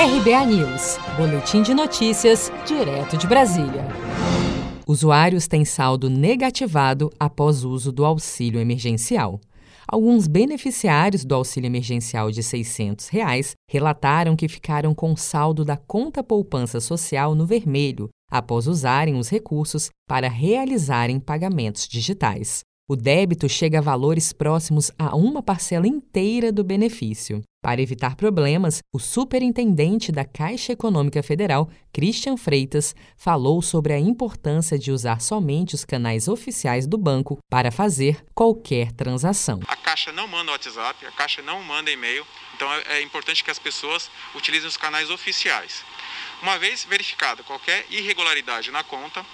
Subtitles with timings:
[0.00, 3.84] RBA News, Boletim de Notícias, direto de Brasília.
[4.86, 9.40] Usuários têm saldo negativado após uso do auxílio emergencial.
[9.88, 16.22] Alguns beneficiários do auxílio emergencial de 600 reais relataram que ficaram com saldo da conta
[16.22, 22.60] poupança social no vermelho após usarem os recursos para realizarem pagamentos digitais.
[22.90, 27.42] O débito chega a valores próximos a uma parcela inteira do benefício.
[27.62, 34.78] Para evitar problemas, o superintendente da Caixa Econômica Federal, Christian Freitas, falou sobre a importância
[34.78, 39.60] de usar somente os canais oficiais do banco para fazer qualquer transação.
[39.68, 42.24] A Caixa não manda WhatsApp, a Caixa não manda e-mail,
[42.56, 45.84] então é, é importante que as pessoas utilizem os canais oficiais.
[46.40, 49.24] Uma vez verificada qualquer irregularidade na conta,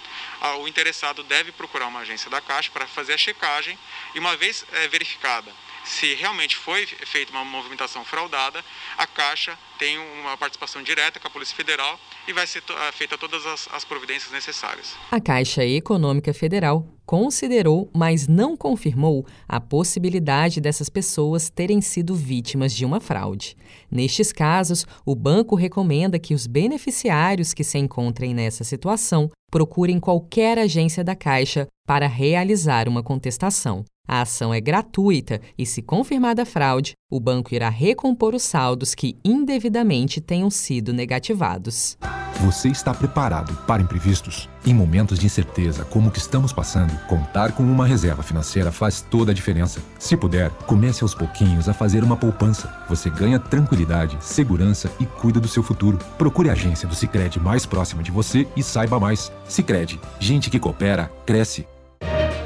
[0.59, 3.77] o interessado deve procurar uma agência da Caixa para fazer a checagem.
[4.15, 5.51] E, uma vez é, verificada
[5.85, 8.63] se realmente foi feita uma movimentação fraudada,
[8.97, 13.17] a Caixa tem uma participação direta com a Polícia Federal e vai ser eh, feita
[13.17, 14.95] todas as, as providências necessárias.
[15.11, 22.73] A Caixa Econômica Federal considerou, mas não confirmou, a possibilidade dessas pessoas terem sido vítimas
[22.73, 23.55] de uma fraude.
[23.91, 30.57] Nestes casos, o banco recomenda que os beneficiários que se encontrem nessa situação procurem qualquer
[30.57, 33.85] agência da Caixa para realizar uma contestação.
[34.07, 38.93] A ação é gratuita e, se confirmada a fraude, o banco irá recompor os saldos
[38.93, 41.97] que indevidamente tenham sido negativados.
[42.41, 44.49] Você está preparado para imprevistos?
[44.65, 49.01] Em momentos de incerteza como o que estamos passando, contar com uma reserva financeira faz
[49.01, 49.81] toda a diferença.
[49.97, 52.71] Se puder, comece aos pouquinhos a fazer uma poupança.
[52.89, 55.97] Você ganha tranquilidade, segurança e cuida do seu futuro.
[56.17, 59.31] Procure a agência do Sicredi mais próxima de você e saiba mais.
[59.47, 61.65] Sicredi, gente que coopera cresce